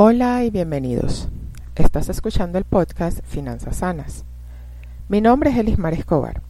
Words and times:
Hola 0.00 0.44
y 0.44 0.50
bienvenidos. 0.50 1.28
Estás 1.74 2.08
escuchando 2.08 2.56
el 2.56 2.62
podcast 2.62 3.18
Finanzas 3.24 3.78
Sanas. 3.78 4.24
Mi 5.08 5.20
nombre 5.20 5.50
es 5.50 5.56
Elismar 5.56 5.92
Escobar 5.92 6.40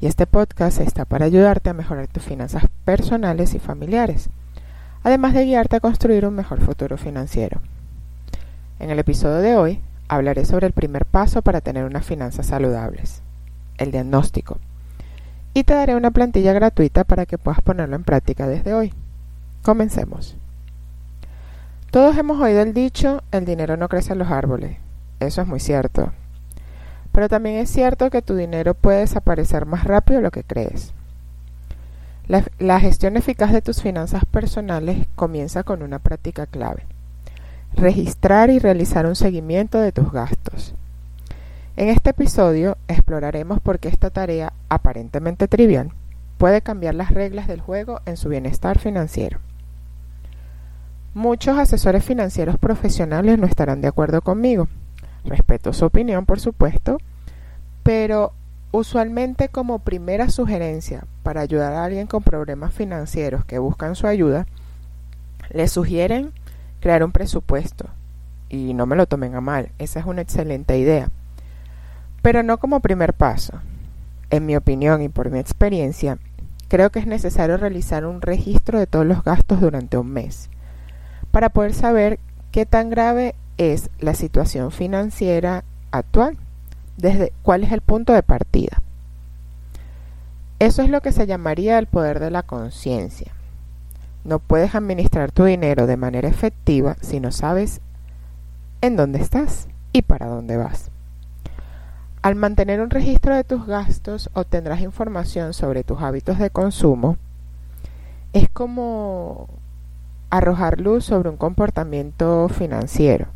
y 0.00 0.06
este 0.06 0.26
podcast 0.26 0.80
está 0.80 1.04
para 1.04 1.26
ayudarte 1.26 1.68
a 1.68 1.74
mejorar 1.74 2.06
tus 2.06 2.22
finanzas 2.22 2.64
personales 2.86 3.52
y 3.52 3.58
familiares, 3.58 4.30
además 5.02 5.34
de 5.34 5.44
guiarte 5.44 5.76
a 5.76 5.80
construir 5.80 6.24
un 6.24 6.34
mejor 6.34 6.62
futuro 6.62 6.96
financiero. 6.96 7.60
En 8.78 8.88
el 8.88 8.98
episodio 8.98 9.36
de 9.40 9.56
hoy 9.56 9.80
hablaré 10.08 10.46
sobre 10.46 10.66
el 10.66 10.72
primer 10.72 11.04
paso 11.04 11.42
para 11.42 11.60
tener 11.60 11.84
unas 11.84 12.06
finanzas 12.06 12.46
saludables, 12.46 13.20
el 13.76 13.90
diagnóstico, 13.90 14.56
y 15.52 15.64
te 15.64 15.74
daré 15.74 15.94
una 15.94 16.10
plantilla 16.10 16.54
gratuita 16.54 17.04
para 17.04 17.26
que 17.26 17.36
puedas 17.36 17.60
ponerlo 17.60 17.96
en 17.96 18.04
práctica 18.04 18.48
desde 18.48 18.72
hoy. 18.72 18.94
Comencemos. 19.60 20.38
Todos 21.90 22.18
hemos 22.18 22.38
oído 22.38 22.60
el 22.60 22.74
dicho, 22.74 23.22
el 23.32 23.46
dinero 23.46 23.78
no 23.78 23.88
crece 23.88 24.12
en 24.12 24.18
los 24.18 24.28
árboles. 24.28 24.76
Eso 25.20 25.40
es 25.40 25.48
muy 25.48 25.58
cierto. 25.58 26.12
Pero 27.12 27.30
también 27.30 27.56
es 27.56 27.70
cierto 27.70 28.10
que 28.10 28.20
tu 28.20 28.36
dinero 28.36 28.74
puede 28.74 29.00
desaparecer 29.00 29.64
más 29.64 29.84
rápido 29.84 30.18
de 30.18 30.24
lo 30.24 30.30
que 30.30 30.44
crees. 30.44 30.92
La, 32.26 32.78
gestión 32.78 33.16
eficaz 33.16 33.52
de 33.52 33.62
tus 33.62 33.80
finanzas 33.80 34.26
personales 34.26 35.06
comienza 35.14 35.62
con 35.62 35.82
una 35.82 35.98
práctica 35.98 36.44
clave. 36.44 36.84
Registrar 37.74 38.50
y 38.50 38.58
realizar 38.58 39.06
un 39.06 39.16
seguimiento 39.16 39.80
de 39.80 39.92
tus 39.92 40.12
gastos. 40.12 40.74
En 41.76 41.88
este 41.88 42.10
episodio 42.10 42.76
exploraremos 42.86 43.60
por 43.60 43.78
qué 43.78 43.88
esta 43.88 44.10
tarea, 44.10 44.52
aparentemente 44.68 45.48
trivial, 45.48 45.92
puede 46.36 46.60
cambiar 46.60 46.94
las 46.94 47.12
reglas 47.12 47.46
del 47.46 47.62
juego 47.62 48.02
en 48.04 48.18
su 48.18 48.28
bienestar 48.28 48.78
financiero. 48.78 49.38
Muchos 51.18 51.58
asesores 51.58 52.04
financieros 52.04 52.58
profesionales 52.58 53.40
no 53.40 53.46
estarán 53.48 53.80
de 53.80 53.88
acuerdo 53.88 54.22
conmigo. 54.22 54.68
Respeto 55.24 55.72
su 55.72 55.84
opinión, 55.84 56.26
por 56.26 56.38
supuesto, 56.38 56.98
pero 57.82 58.32
usualmente 58.70 59.48
como 59.48 59.80
primera 59.80 60.30
sugerencia 60.30 61.06
para 61.24 61.40
ayudar 61.40 61.72
a 61.72 61.82
alguien 61.82 62.06
con 62.06 62.22
problemas 62.22 62.72
financieros 62.72 63.44
que 63.44 63.58
buscan 63.58 63.96
su 63.96 64.06
ayuda, 64.06 64.46
le 65.50 65.66
sugieren 65.66 66.30
crear 66.78 67.02
un 67.02 67.10
presupuesto. 67.10 67.86
Y 68.48 68.72
no 68.74 68.86
me 68.86 68.94
lo 68.94 69.06
tomen 69.06 69.34
a 69.34 69.40
mal, 69.40 69.72
esa 69.80 69.98
es 69.98 70.06
una 70.06 70.22
excelente 70.22 70.78
idea. 70.78 71.10
Pero 72.22 72.44
no 72.44 72.58
como 72.58 72.78
primer 72.78 73.12
paso. 73.12 73.54
En 74.30 74.46
mi 74.46 74.54
opinión 74.54 75.02
y 75.02 75.08
por 75.08 75.32
mi 75.32 75.40
experiencia, 75.40 76.18
creo 76.68 76.90
que 76.90 77.00
es 77.00 77.08
necesario 77.08 77.56
realizar 77.56 78.06
un 78.06 78.22
registro 78.22 78.78
de 78.78 78.86
todos 78.86 79.04
los 79.04 79.24
gastos 79.24 79.60
durante 79.60 79.98
un 79.98 80.12
mes 80.12 80.48
para 81.38 81.50
poder 81.50 81.72
saber 81.72 82.18
qué 82.50 82.66
tan 82.66 82.90
grave 82.90 83.36
es 83.58 83.90
la 84.00 84.14
situación 84.14 84.72
financiera 84.72 85.62
actual, 85.92 86.36
desde 86.96 87.32
cuál 87.42 87.62
es 87.62 87.70
el 87.70 87.80
punto 87.80 88.12
de 88.12 88.24
partida. 88.24 88.82
Eso 90.58 90.82
es 90.82 90.90
lo 90.90 91.00
que 91.00 91.12
se 91.12 91.28
llamaría 91.28 91.78
el 91.78 91.86
poder 91.86 92.18
de 92.18 92.32
la 92.32 92.42
conciencia. 92.42 93.32
No 94.24 94.40
puedes 94.40 94.74
administrar 94.74 95.30
tu 95.30 95.44
dinero 95.44 95.86
de 95.86 95.96
manera 95.96 96.28
efectiva 96.28 96.96
si 97.02 97.20
no 97.20 97.30
sabes 97.30 97.82
en 98.80 98.96
dónde 98.96 99.20
estás 99.20 99.68
y 99.92 100.02
para 100.02 100.26
dónde 100.26 100.56
vas. 100.56 100.90
Al 102.20 102.34
mantener 102.34 102.80
un 102.80 102.90
registro 102.90 103.36
de 103.36 103.44
tus 103.44 103.64
gastos 103.64 104.28
obtendrás 104.32 104.80
información 104.80 105.54
sobre 105.54 105.84
tus 105.84 106.02
hábitos 106.02 106.40
de 106.40 106.50
consumo. 106.50 107.16
Es 108.32 108.48
como 108.48 109.57
arrojar 110.30 110.80
luz 110.80 111.04
sobre 111.04 111.28
un 111.28 111.36
comportamiento 111.36 112.48
financiero. 112.48 113.28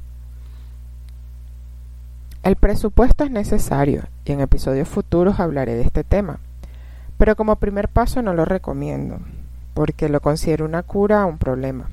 El 2.43 2.57
presupuesto 2.57 3.25
es 3.25 3.31
necesario 3.31 4.03
y 4.25 4.33
en 4.33 4.41
episodios 4.41 4.89
futuros 4.89 5.39
hablaré 5.41 5.75
de 5.75 5.83
este 5.83 6.05
tema, 6.05 6.41
pero 7.17 7.37
como 7.37 7.57
primer 7.57 7.89
paso 7.89 8.21
no 8.21 8.35
lo 8.35 8.45
recomiendo, 8.45 9.21
porque 9.75 10.09
lo 10.09 10.21
considero 10.21 10.65
una 10.65 10.83
cura 10.83 11.23
a 11.23 11.27
un 11.27 11.39
problema. 11.39 11.89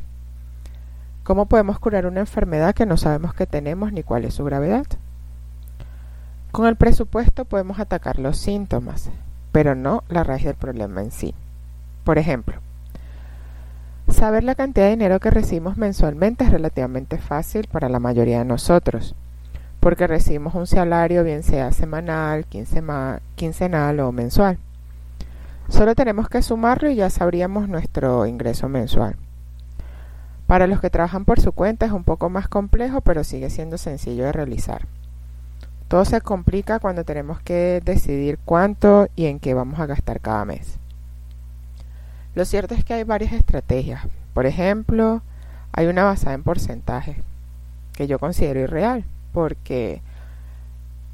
¿Cómo 1.24 1.46
podemos 1.46 1.78
curar 1.78 2.08
una 2.08 2.22
enfermedad 2.22 2.74
que 2.74 2.88
no 2.88 2.98
sabemos 2.98 3.36
que 3.36 3.46
tenemos 3.46 3.94
ni 3.94 4.02
cuál 4.02 4.26
es 4.26 4.34
su 4.34 4.44
gravedad? 4.44 4.88
Con 6.52 6.66
el 6.66 6.76
presupuesto 6.76 7.46
podemos 7.46 7.80
atacar 7.80 8.18
los 8.18 8.38
síntomas, 8.38 9.12
pero 9.52 9.76
no 9.76 10.04
la 10.10 10.24
raíz 10.24 10.46
del 10.46 10.56
problema 10.56 11.02
en 11.02 11.12
sí. 11.12 11.36
Por 12.04 12.18
ejemplo, 12.18 12.56
Saber 14.20 14.44
la 14.44 14.54
cantidad 14.54 14.88
de 14.88 14.98
dinero 14.98 15.22
que 15.22 15.30
recibimos 15.30 15.78
mensualmente 15.78 16.44
es 16.44 16.52
relativamente 16.52 17.18
fácil 17.20 17.70
para 17.72 17.88
la 17.88 18.00
mayoría 18.00 18.40
de 18.40 18.44
nosotros, 18.44 19.16
porque 19.80 20.08
recibimos 20.08 20.56
un 20.56 20.68
salario 20.68 21.24
bien 21.24 21.42
sea 21.42 21.72
semanal, 21.72 22.46
quincenal 22.46 24.00
o 24.02 24.12
mensual. 24.12 24.58
Solo 25.70 25.96
tenemos 25.96 26.28
que 26.28 26.42
sumarlo 26.42 26.90
y 26.90 26.96
ya 26.96 27.10
sabríamos 27.10 27.70
nuestro 27.70 28.26
ingreso 28.26 28.68
mensual. 28.68 29.16
Para 30.48 30.68
los 30.68 30.82
que 30.82 30.90
trabajan 30.90 31.24
por 31.24 31.40
su 31.40 31.54
cuenta 31.54 31.86
es 31.86 31.94
un 31.94 32.04
poco 32.04 32.30
más 32.30 32.50
complejo, 32.50 33.00
pero 33.00 33.24
sigue 33.24 33.50
siendo 33.50 33.78
sencillo 33.78 34.26
de 34.26 34.34
realizar. 34.34 34.86
Todo 35.88 36.04
se 36.04 36.20
complica 36.20 36.80
cuando 36.80 37.06
tenemos 37.06 37.40
que 37.40 37.82
decidir 37.86 38.38
cuánto 38.44 39.08
y 39.16 39.28
en 39.28 39.40
qué 39.40 39.54
vamos 39.54 39.80
a 39.80 39.86
gastar 39.86 40.20
cada 40.20 40.44
mes. 40.44 40.78
Lo 42.40 42.46
cierto 42.46 42.74
es 42.74 42.86
que 42.86 42.94
hay 42.94 43.04
varias 43.04 43.34
estrategias. 43.34 44.08
Por 44.34 44.46
ejemplo, 44.46 45.22
hay 45.74 45.88
una 45.88 46.06
basada 46.06 46.36
en 46.36 46.44
porcentajes 46.44 47.18
que 47.92 48.08
yo 48.08 48.18
considero 48.18 48.62
irreal, 48.62 49.04
porque 49.34 50.02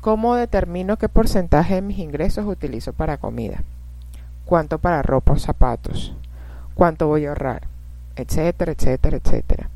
¿cómo 0.01 0.35
determino 0.35 0.97
qué 0.97 1.09
porcentaje 1.09 1.73
de 1.73 1.81
mis 1.81 1.97
ingresos 1.97 2.45
utilizo 2.45 2.93
para 2.93 3.17
comida? 3.17 3.63
¿Cuánto 4.45 4.77
para 4.77 5.01
ropa 5.01 5.33
o 5.33 5.39
zapatos? 5.39 6.13
¿Cuánto 6.75 7.07
voy 7.07 7.25
a 7.25 7.29
ahorrar? 7.29 7.63
Etcétera, 8.15 8.73
etcétera, 8.73 9.17
etcétera. 9.17 9.69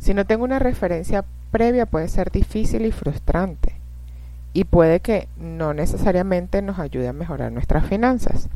Si 0.00 0.12
no 0.12 0.26
tengo 0.26 0.42
una 0.42 0.58
referencia 0.58 1.24
previa 1.52 1.86
puede 1.86 2.08
ser 2.08 2.32
difícil 2.32 2.84
y 2.84 2.90
frustrante 2.90 3.76
y 4.54 4.64
puede 4.64 4.98
que 4.98 5.28
no 5.36 5.72
necesariamente 5.72 6.62
nos 6.62 6.80
ayude 6.80 7.06
a 7.06 7.12
mejorar 7.12 7.52
nuestras 7.52 7.86
finanzas. 7.86 8.48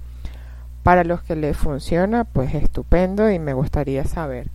Para 0.82 1.04
los 1.04 1.22
que 1.22 1.36
le 1.36 1.54
funciona, 1.54 2.24
pues 2.24 2.54
estupendo 2.54 3.30
y 3.30 3.38
me 3.38 3.54
gustaría 3.54 4.04
saber 4.04 4.48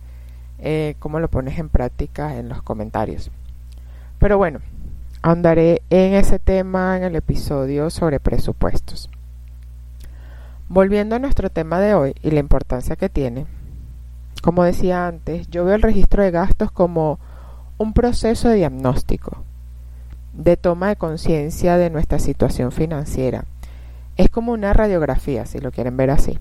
eh, 0.58 0.94
cómo 0.98 1.20
lo 1.20 1.28
pones 1.28 1.58
en 1.58 1.70
práctica 1.70 2.36
en 2.36 2.50
los 2.50 2.62
comentarios. 2.62 3.30
Pero 4.18 4.36
bueno, 4.36 4.60
andaré 5.22 5.80
en 5.88 6.14
ese 6.14 6.38
tema 6.38 6.96
en 6.98 7.04
el 7.04 7.16
episodio 7.16 7.88
sobre 7.88 8.20
presupuestos. 8.20 9.08
Volviendo 10.68 11.16
a 11.16 11.18
nuestro 11.18 11.48
tema 11.48 11.80
de 11.80 11.94
hoy 11.94 12.14
y 12.22 12.30
la 12.30 12.40
importancia 12.40 12.96
que 12.96 13.08
tiene, 13.08 13.46
como 14.42 14.64
decía 14.64 15.06
antes, 15.06 15.48
yo 15.48 15.64
veo 15.64 15.76
el 15.76 15.82
registro 15.82 16.22
de 16.22 16.30
gastos 16.30 16.70
como 16.70 17.18
un 17.78 17.94
proceso 17.94 18.50
de 18.50 18.56
diagnóstico, 18.56 19.44
de 20.34 20.58
toma 20.58 20.88
de 20.88 20.96
conciencia 20.96 21.78
de 21.78 21.88
nuestra 21.88 22.18
situación 22.18 22.70
financiera 22.70 23.44
es 24.18 24.28
como 24.28 24.52
una 24.52 24.74
radiografía, 24.74 25.46
si 25.46 25.60
lo 25.60 25.70
quieren 25.70 25.96
ver 25.96 26.10
así. 26.10 26.38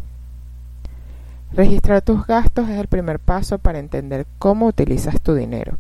Registrar 1.53 2.01
tus 2.01 2.25
gastos 2.25 2.67
es 2.67 2.77
el 2.77 2.88
primer 2.88 3.19
paso 3.19 3.59
para 3.59 3.79
entender 3.79 4.25
cómo 4.39 4.65
utilizas 4.65 5.21
tu 5.21 5.33
dinero. 5.33 5.77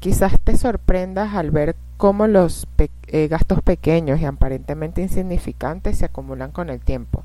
Quizás 0.00 0.40
te 0.42 0.56
sorprendas 0.56 1.34
al 1.34 1.50
ver 1.50 1.76
cómo 1.96 2.26
los 2.26 2.66
eh, 2.78 3.28
gastos 3.28 3.62
pequeños 3.62 4.20
y 4.20 4.24
aparentemente 4.24 5.02
insignificantes 5.02 5.98
se 5.98 6.06
acumulan 6.06 6.50
con 6.50 6.70
el 6.70 6.80
tiempo. 6.80 7.22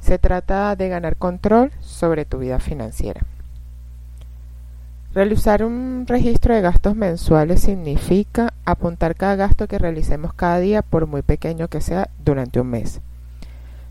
Se 0.00 0.18
trata 0.18 0.76
de 0.76 0.88
ganar 0.88 1.16
control 1.16 1.72
sobre 1.80 2.24
tu 2.24 2.38
vida 2.38 2.58
financiera. 2.58 3.22
Realizar 5.16 5.64
un 5.64 6.04
registro 6.06 6.54
de 6.54 6.60
gastos 6.60 6.94
mensuales 6.94 7.62
significa 7.62 8.52
apuntar 8.66 9.14
cada 9.14 9.34
gasto 9.34 9.66
que 9.66 9.78
realicemos 9.78 10.34
cada 10.34 10.58
día, 10.58 10.82
por 10.82 11.06
muy 11.06 11.22
pequeño 11.22 11.68
que 11.68 11.80
sea, 11.80 12.10
durante 12.22 12.60
un 12.60 12.66
mes, 12.66 13.00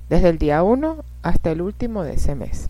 desde 0.08 0.30
el 0.30 0.38
día 0.38 0.62
1 0.62 0.98
hasta 1.24 1.50
el 1.50 1.64
último 1.64 2.04
de 2.04 2.14
ese 2.14 2.36
mes. 2.36 2.70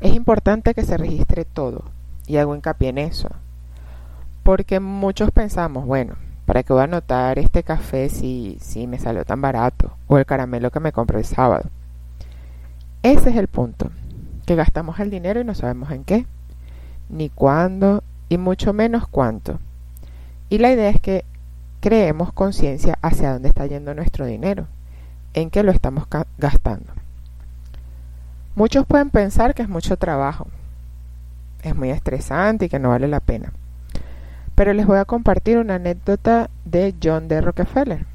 Es 0.00 0.14
importante 0.14 0.74
que 0.74 0.84
se 0.84 0.98
registre 0.98 1.46
todo, 1.46 1.84
y 2.26 2.36
hago 2.36 2.54
hincapié 2.54 2.90
en 2.90 2.98
eso, 2.98 3.30
porque 4.42 4.78
muchos 4.78 5.30
pensamos, 5.30 5.86
bueno, 5.86 6.16
¿para 6.44 6.64
qué 6.64 6.74
voy 6.74 6.82
a 6.82 6.84
anotar 6.84 7.38
este 7.38 7.62
café 7.62 8.10
si, 8.10 8.58
si 8.60 8.86
me 8.86 8.98
salió 8.98 9.24
tan 9.24 9.40
barato? 9.40 9.96
O 10.06 10.18
el 10.18 10.26
caramelo 10.26 10.70
que 10.70 10.80
me 10.80 10.92
compré 10.92 11.20
el 11.20 11.24
sábado. 11.24 11.70
Ese 13.02 13.30
es 13.30 13.36
el 13.36 13.48
punto, 13.48 13.90
que 14.44 14.54
gastamos 14.54 15.00
el 15.00 15.08
dinero 15.08 15.40
y 15.40 15.44
no 15.44 15.54
sabemos 15.54 15.90
en 15.92 16.04
qué 16.04 16.26
ni 17.08 17.28
cuándo 17.28 18.02
y 18.28 18.38
mucho 18.38 18.72
menos 18.72 19.06
cuánto. 19.08 19.58
Y 20.48 20.58
la 20.58 20.70
idea 20.70 20.90
es 20.90 21.00
que 21.00 21.24
creemos 21.80 22.32
conciencia 22.32 22.98
hacia 23.02 23.32
dónde 23.32 23.48
está 23.48 23.66
yendo 23.66 23.94
nuestro 23.94 24.26
dinero, 24.26 24.66
en 25.34 25.50
qué 25.50 25.62
lo 25.62 25.72
estamos 25.72 26.06
gastando. 26.38 26.92
Muchos 28.54 28.86
pueden 28.86 29.10
pensar 29.10 29.54
que 29.54 29.62
es 29.62 29.68
mucho 29.68 29.96
trabajo. 29.96 30.48
es 31.62 31.74
muy 31.74 31.90
estresante 31.90 32.66
y 32.66 32.68
que 32.68 32.78
no 32.78 32.90
vale 32.90 33.08
la 33.08 33.20
pena. 33.20 33.52
Pero 34.54 34.72
les 34.72 34.86
voy 34.86 34.98
a 34.98 35.04
compartir 35.04 35.58
una 35.58 35.74
anécdota 35.74 36.48
de 36.64 36.94
John 37.02 37.28
D. 37.28 37.40
Rockefeller, 37.40 38.06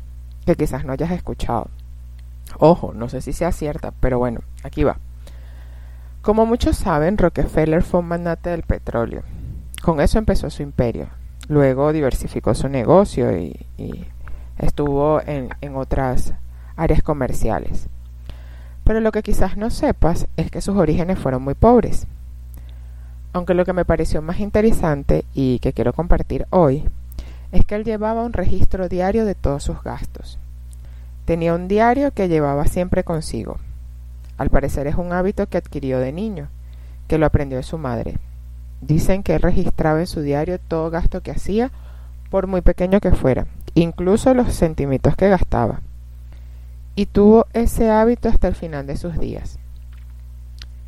que 0.46 0.56
quizás 0.56 0.86
no 0.86 0.94
hayas 0.94 1.12
escuchado. 1.12 1.70
Ojo, 2.58 2.94
no 2.94 3.10
sé 3.10 3.22
si 3.22 3.34
sea 3.34 3.52
cierta, 3.52 3.92
pero 4.00 4.20
bueno, 4.20 4.42
aquí 4.64 4.84
va. 4.84 4.98
Como 6.22 6.46
muchos 6.46 6.78
saben, 6.78 7.18
Rockefeller 7.18 7.82
fue 7.82 8.02
un 8.02 8.08
magnate 8.08 8.52
del 8.52 8.62
petróleo. 8.62 9.24
Con 9.82 10.00
eso 10.00 10.20
empezó 10.20 10.52
su 10.52 10.62
imperio. 10.62 11.08
Luego 11.48 11.92
diversificó 11.92 12.54
su 12.54 12.70
negocio 12.70 13.36
y, 13.36 13.66
estuvo 14.60 15.20
en, 15.26 15.50
en 15.62 15.76
otras 15.76 16.34
áreas 16.76 17.02
comerciales. 17.02 17.88
Pero 18.84 19.00
lo 19.00 19.12
que 19.12 19.24
quizás 19.24 19.58
no 19.58 19.72
sepas 19.72 20.28
es 20.38 20.52
que 20.52 20.62
sus 20.62 20.78
orígenes 20.78 21.18
fueron 21.18 21.42
muy 21.42 21.56
pobres. 21.56 22.06
Aunque 23.34 23.56
lo 23.56 23.66
que 23.66 23.74
me 23.74 23.86
pareció 23.86 24.22
más 24.22 24.40
interesante 24.40 25.26
y 25.34 25.58
que 25.58 25.74
quiero 25.74 25.92
compartir 25.92 26.46
hoy 26.52 26.88
es 27.52 27.66
que 27.66 27.74
él 27.74 27.84
llevaba 27.84 28.24
un 28.24 28.34
registro 28.34 28.90
diario 28.90 29.26
de 29.26 29.34
todos 29.34 29.64
sus 29.64 29.82
gastos. 29.82 30.38
Tenía 31.26 31.56
un 31.56 31.68
diario 31.68 32.12
que 32.12 32.28
llevaba 32.28 32.68
siempre 32.68 33.04
consigo. 33.04 33.58
Al 34.42 34.50
parecer 34.50 34.88
es 34.88 34.96
un 34.96 35.14
hábito 35.14 35.46
que 35.46 35.60
adquirió 35.60 36.00
de 36.00 36.12
niño, 36.12 36.50
que 37.08 37.20
lo 37.20 37.28
aprendió 37.28 37.58
de 37.58 37.64
su 37.64 37.78
madre. 37.78 38.18
Dicen 38.82 39.22
que 39.22 39.36
él 39.36 39.42
registraba 39.44 40.00
en 40.00 40.08
su 40.08 40.22
diario 40.22 40.58
todo 40.58 40.90
gasto 40.90 41.22
que 41.22 41.30
hacía, 41.30 41.70
por 42.32 42.48
muy 42.48 42.62
pequeño 42.62 43.02
que 43.02 43.12
fuera, 43.12 43.46
incluso 43.76 44.34
los 44.34 44.52
centímetros 44.52 45.16
que 45.16 45.30
gastaba. 45.30 45.82
Y 46.96 47.06
tuvo 47.06 47.46
ese 47.54 47.92
hábito 47.92 48.30
hasta 48.30 48.48
el 48.48 48.56
final 48.56 48.88
de 48.88 48.98
sus 48.98 49.20
días. 49.20 49.60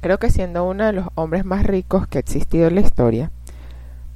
Creo 0.02 0.18
que 0.18 0.32
siendo 0.32 0.68
uno 0.68 0.88
de 0.88 0.94
los 0.94 1.10
hombres 1.14 1.46
más 1.46 1.64
ricos 1.64 2.08
que 2.08 2.18
ha 2.18 2.22
existido 2.22 2.68
en 2.68 2.74
la 2.74 2.82
historia, 2.82 3.30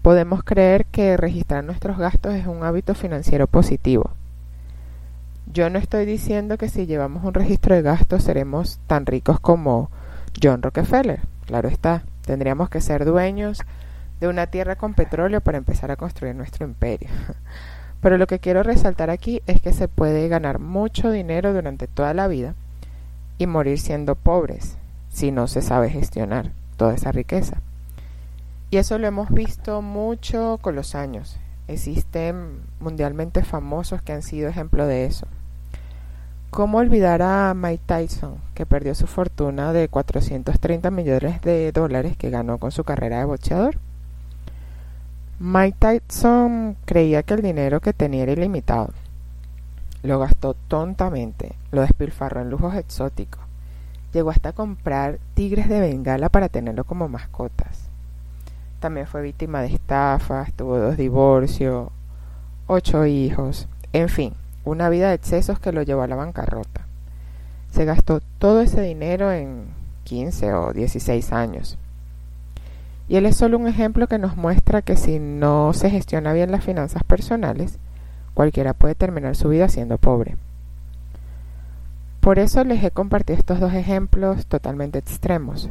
podemos 0.02 0.42
creer 0.42 0.88
que 0.88 1.16
registrar 1.16 1.64
nuestros 1.64 2.00
gastos 2.00 2.34
es 2.34 2.48
un 2.48 2.64
hábito 2.64 2.96
financiero 2.96 3.46
positivo. 3.46 4.10
Yo 5.54 5.70
no 5.70 5.80
estoy 5.80 6.06
diciendo 6.06 6.58
que 6.58 6.68
si 6.68 6.86
llevamos 6.86 7.24
un 7.24 7.34
registro 7.34 7.74
de 7.74 7.82
gastos 7.82 8.24
seremos 8.24 8.80
tan 8.86 9.06
ricos 9.06 9.40
como 9.40 9.90
John 10.42 10.62
Rockefeller. 10.62 11.22
Claro 11.46 11.70
está, 11.70 12.04
tendríamos 12.26 12.70
que 12.70 12.82
ser 12.82 13.06
dueños 13.06 13.62
de 14.20 14.28
una 14.28 14.48
tierra 14.48 14.76
con 14.76 14.94
petróleo 14.94 15.40
para 15.40 15.58
empezar 15.58 15.90
a 15.90 15.96
construir 15.96 16.36
nuestro 16.36 16.66
imperio. 16.66 17.10
Pero 18.02 18.18
lo 18.18 18.28
que 18.28 18.40
quiero 18.40 18.62
resaltar 18.62 19.10
aquí 19.10 19.42
es 19.48 19.62
que 19.62 19.72
se 19.72 19.88
puede 19.88 20.28
ganar 20.28 20.60
mucho 20.60 21.12
dinero 21.12 21.54
durante 21.54 21.88
toda 21.88 22.14
la 22.14 22.28
vida 22.28 22.54
y 23.38 23.48
morir 23.48 23.80
siendo 23.80 24.16
pobres, 24.16 24.78
si 25.10 25.32
no 25.32 25.48
se 25.48 25.62
sabe 25.62 25.90
gestionar 25.90 26.52
toda 26.76 26.94
esa 26.94 27.12
riqueza. 27.12 27.62
Y 28.70 28.78
eso 28.78 28.98
lo 28.98 29.08
hemos 29.08 29.30
visto 29.30 29.82
mucho 29.82 30.60
con 30.62 30.76
los 30.76 30.94
años. 30.94 31.40
Existen 31.68 32.62
mundialmente 32.80 33.44
famosos 33.44 34.02
que 34.02 34.14
han 34.14 34.22
sido 34.22 34.50
ejemplo 34.50 34.86
de 34.86 35.06
eso. 35.06 35.28
¿Cómo 36.50 36.78
olvidar 36.78 37.22
a 37.22 37.54
Mike 37.54 37.84
Tyson, 37.86 38.36
que 38.54 38.66
perdió 38.66 38.96
su 38.96 39.06
fortuna 39.06 39.74
de 39.74 39.90
430 39.90 40.92
millones 40.92 41.42
de 41.42 41.72
dólares 41.72 42.16
que 42.18 42.30
ganó 42.30 42.58
con 42.58 42.72
su 42.72 42.84
carrera 42.84 43.20
de 43.20 43.26
boxeador? 43.26 43.80
Mike 45.40 45.78
Tyson 45.80 46.78
creía 46.86 47.24
que 47.24 47.34
el 47.34 47.42
dinero 47.42 47.82
que 47.82 47.94
tenía 47.94 48.24
era 48.24 48.32
ilimitado. 48.32 48.94
Lo 50.04 50.20
gastó 50.20 50.54
tontamente, 50.54 51.56
lo 51.72 51.82
despilfarró 51.82 52.42
en 52.42 52.50
lujos 52.50 52.76
exóticos 52.76 53.48
Llegó 54.14 54.30
hasta 54.30 54.54
comprar 54.54 55.20
tigres 55.34 55.68
de 55.68 55.82
Bengala 55.82 56.30
para 56.30 56.50
tenerlo 56.50 56.86
como 56.86 57.10
mascotas. 57.10 57.87
También 58.80 59.08
fue 59.08 59.22
víctima 59.22 59.62
de 59.62 59.74
estafas, 59.74 60.54
tuvo 60.54 60.78
dos 60.78 60.98
divorcios, 60.98 61.90
ocho 62.68 63.06
hijos, 63.06 63.68
en 63.94 64.10
fin, 64.10 64.34
una 64.66 64.90
vida 64.90 65.10
de 65.10 65.16
excesos 65.16 65.60
que 65.60 65.72
lo 65.72 65.82
llevó 65.82 66.04
a 66.04 66.08
la 66.08 66.16
bancarrota. 66.16 66.86
Se 67.72 67.86
gastó 67.86 68.22
todo 68.38 68.62
ese 68.62 68.82
dinero 68.82 69.32
en 69.32 69.68
15 70.04 70.54
o 70.54 70.74
16 70.74 71.32
años. 71.34 71.78
Y 73.10 73.16
él 73.16 73.26
es 73.26 73.38
solo 73.38 73.58
un 73.58 73.68
ejemplo 73.68 74.08
que 74.08 74.20
nos 74.20 74.36
muestra 74.36 74.82
que 74.82 74.98
si 74.98 75.20
no 75.20 75.74
se 75.74 75.90
gestiona 75.90 76.34
bien 76.34 76.52
las 76.52 76.64
finanzas 76.64 77.04
personales, 77.04 77.80
cualquiera 78.34 78.74
puede 78.74 78.96
terminar 78.96 79.36
su 79.36 79.50
vida 79.50 79.70
siendo 79.70 79.98
pobre. 79.98 80.36
Por 82.20 82.40
eso 82.40 82.64
les 82.66 82.84
he 82.84 82.92
compartido 82.92 83.40
estos 83.40 83.60
dos 83.60 83.74
ejemplos 83.74 84.46
totalmente 84.48 85.00
extremos. 85.00 85.70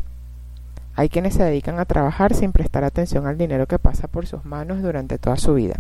Hay 0.97 1.11
quienes 1.11 1.35
se 1.35 1.45
dedican 1.45 1.79
a 1.79 1.85
trabajar 1.85 2.35
sin 2.35 2.53
prestar 2.53 2.83
atención 2.83 3.27
al 3.27 3.37
dinero 3.37 3.67
que 3.67 3.79
pasa 3.79 4.09
por 4.09 4.27
sus 4.27 4.47
manos 4.47 4.81
durante 4.81 5.19
toda 5.19 5.37
su 5.37 5.53
vida. 5.53 5.77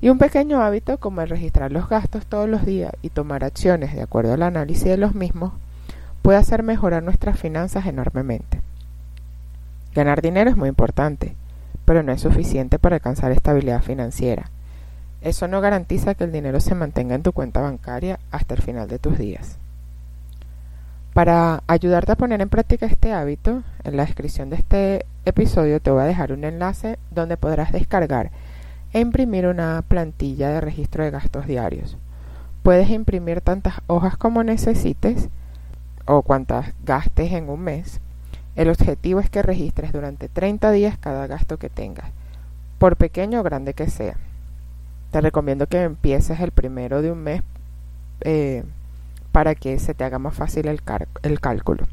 Y 0.00 0.10
un 0.10 0.18
pequeño 0.18 0.62
hábito 0.62 0.98
como 0.98 1.22
el 1.22 1.28
registrar 1.28 1.72
los 1.72 1.88
gastos 1.88 2.24
todos 2.24 2.48
los 2.48 2.64
días 2.64 2.92
y 3.02 3.10
tomar 3.10 3.42
acciones 3.42 3.94
de 3.94 4.02
acuerdo 4.02 4.32
al 4.34 4.42
análisis 4.42 4.84
de 4.84 4.96
los 4.96 5.16
mismos 5.16 5.52
puede 6.22 6.38
hacer 6.38 6.62
mejorar 6.62 7.02
nuestras 7.02 7.38
finanzas 7.38 7.86
enormemente. 7.86 8.60
Ganar 9.92 10.22
dinero 10.22 10.50
es 10.50 10.56
muy 10.56 10.68
importante, 10.68 11.34
pero 11.84 12.04
no 12.04 12.12
es 12.12 12.20
suficiente 12.20 12.78
para 12.78 12.96
alcanzar 12.96 13.32
estabilidad 13.32 13.82
financiera. 13.82 14.50
Eso 15.20 15.48
no 15.48 15.60
garantiza 15.60 16.14
que 16.14 16.24
el 16.24 16.32
dinero 16.32 16.60
se 16.60 16.76
mantenga 16.76 17.16
en 17.16 17.24
tu 17.24 17.32
cuenta 17.32 17.60
bancaria 17.60 18.20
hasta 18.30 18.54
el 18.54 18.62
final 18.62 18.86
de 18.86 19.00
tus 19.00 19.18
días. 19.18 19.58
Para 21.16 21.62
ayudarte 21.66 22.12
a 22.12 22.16
poner 22.16 22.42
en 22.42 22.50
práctica 22.50 22.84
este 22.84 23.14
hábito, 23.14 23.62
en 23.84 23.96
la 23.96 24.04
descripción 24.04 24.50
de 24.50 24.56
este 24.56 25.06
episodio 25.24 25.80
te 25.80 25.90
voy 25.90 26.02
a 26.02 26.04
dejar 26.04 26.30
un 26.30 26.44
enlace 26.44 26.98
donde 27.10 27.38
podrás 27.38 27.72
descargar 27.72 28.30
e 28.92 29.00
imprimir 29.00 29.46
una 29.46 29.82
plantilla 29.88 30.50
de 30.50 30.60
registro 30.60 31.04
de 31.04 31.10
gastos 31.10 31.46
diarios. 31.46 31.96
Puedes 32.62 32.90
imprimir 32.90 33.40
tantas 33.40 33.76
hojas 33.86 34.18
como 34.18 34.44
necesites 34.44 35.30
o 36.04 36.20
cuantas 36.20 36.74
gastes 36.84 37.32
en 37.32 37.48
un 37.48 37.60
mes. 37.60 38.02
El 38.54 38.68
objetivo 38.68 39.20
es 39.20 39.30
que 39.30 39.40
registres 39.40 39.94
durante 39.94 40.28
30 40.28 40.70
días 40.70 40.98
cada 40.98 41.26
gasto 41.26 41.56
que 41.56 41.70
tengas, 41.70 42.10
por 42.76 42.96
pequeño 42.96 43.40
o 43.40 43.42
grande 43.42 43.72
que 43.72 43.88
sea 43.88 44.18
te 45.12 45.22
recomiendo 45.22 45.66
que 45.66 45.82
empieces 45.82 46.40
el 46.40 46.50
primero 46.50 47.00
de 47.00 47.10
un 47.10 47.22
mes 47.22 47.42
eh, 48.20 48.64
para 49.36 49.54
que 49.54 49.78
se 49.78 49.92
te 49.92 50.02
haga 50.02 50.18
más 50.18 50.32
fácil 50.32 50.66
el, 50.66 50.80
cálculo. 51.40 51.84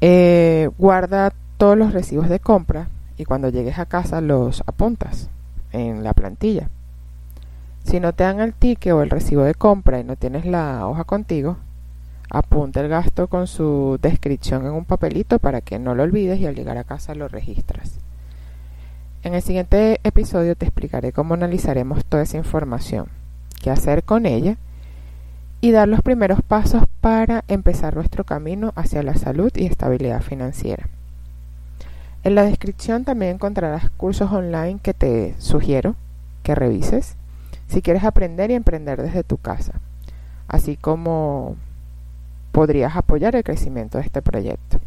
Eh, 0.00 0.70
guarda 0.78 1.34
todos 1.58 1.76
los 1.76 1.92
recibos 1.92 2.30
de 2.30 2.40
compra 2.40 2.88
y 3.18 3.26
cuando 3.26 3.50
llegues 3.50 3.78
a 3.78 3.84
casa 3.84 4.22
los 4.22 4.62
apuntas 4.66 5.28
en 5.70 6.02
la 6.02 6.14
plantilla. 6.14 6.70
Si 7.84 8.00
no 8.00 8.14
te 8.14 8.24
dan 8.24 8.40
el 8.40 8.54
ticket 8.54 8.94
o 8.94 9.02
el 9.02 9.10
recibo 9.10 9.42
de 9.42 9.54
compra 9.54 10.00
y 10.00 10.04
no 10.04 10.16
tienes 10.16 10.46
la 10.46 10.86
hoja 10.86 11.04
contigo, 11.04 11.58
apunta 12.30 12.80
el 12.80 12.88
gasto 12.88 13.26
con 13.26 13.46
su 13.46 13.98
descripción 14.00 14.64
en 14.64 14.72
un 14.72 14.86
papelito 14.86 15.38
para 15.40 15.60
que 15.60 15.78
no 15.78 15.94
lo 15.94 16.04
olvides 16.04 16.40
y 16.40 16.46
al 16.46 16.54
llegar 16.54 16.78
a 16.78 16.84
casa 16.84 17.14
lo 17.14 17.28
registras. 17.28 17.98
En 19.22 19.34
el 19.34 19.42
siguiente 19.42 20.00
episodio 20.04 20.56
te 20.56 20.64
explicaré 20.64 21.12
cómo 21.12 21.34
analizaremos 21.34 22.02
toda 22.06 22.22
esa 22.22 22.38
información, 22.38 23.08
qué 23.62 23.70
hacer 23.70 24.04
con 24.04 24.24
ella 24.24 24.56
y 25.64 25.70
dar 25.70 25.88
los 25.88 26.02
primeros 26.02 26.42
pasos 26.42 26.84
para 27.00 27.42
empezar 27.48 27.96
nuestro 27.96 28.24
camino 28.24 28.74
hacia 28.76 29.02
la 29.02 29.14
salud 29.14 29.50
y 29.54 29.64
estabilidad 29.64 30.20
financiera. 30.20 30.90
En 32.22 32.34
la 32.34 32.42
descripción 32.42 33.04
también 33.04 33.36
encontrarás 33.36 33.88
cursos 33.96 34.30
online 34.30 34.78
que 34.82 34.92
te 34.92 35.34
sugiero 35.38 35.96
que 36.42 36.54
revises 36.54 37.16
si 37.66 37.80
quieres 37.80 38.04
aprender 38.04 38.50
y 38.50 38.54
emprender 38.56 39.00
desde 39.00 39.24
tu 39.24 39.38
casa, 39.38 39.80
así 40.48 40.76
como 40.76 41.56
podrías 42.52 42.94
apoyar 42.94 43.34
el 43.34 43.42
crecimiento 43.42 43.96
de 43.96 44.04
este 44.04 44.20
proyecto. 44.20 44.80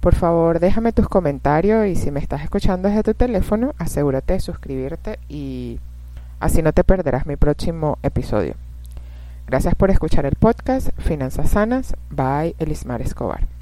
Por 0.00 0.14
favor, 0.14 0.60
déjame 0.60 0.92
tus 0.92 1.08
comentarios 1.08 1.86
y 1.86 1.96
si 1.96 2.10
me 2.10 2.20
estás 2.20 2.42
escuchando 2.42 2.90
desde 2.90 3.04
tu 3.04 3.14
teléfono, 3.14 3.74
asegúrate 3.78 4.34
de 4.34 4.40
suscribirte 4.40 5.18
y 5.30 5.80
así 6.40 6.60
no 6.60 6.74
te 6.74 6.84
perderás 6.84 7.24
mi 7.24 7.36
próximo 7.36 7.96
episodio. 8.02 8.54
Gracias 9.46 9.76
por 9.76 9.90
escuchar 9.90 10.26
el 10.26 10.34
podcast 10.34 10.88
Finanzas 10.98 11.50
Sanas 11.50 11.94
by 12.10 12.56
Elismar 12.58 13.00
Escobar. 13.00 13.55